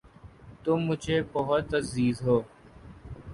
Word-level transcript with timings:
تم 0.63 0.77
مجھے 0.87 1.21
بہت 1.33 1.73
عزیز 1.75 2.21
ہو 2.21 2.39